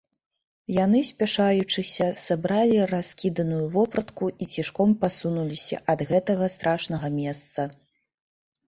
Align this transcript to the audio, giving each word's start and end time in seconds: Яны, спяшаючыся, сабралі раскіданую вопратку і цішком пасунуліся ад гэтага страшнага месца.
Яны, 0.85 0.99
спяшаючыся, 1.09 2.07
сабралі 2.21 2.79
раскіданую 2.93 3.61
вопратку 3.77 4.31
і 4.45 4.49
цішком 4.55 4.89
пасунуліся 5.05 5.75
ад 5.97 6.07
гэтага 6.11 6.45
страшнага 6.57 7.07
месца. 7.21 7.71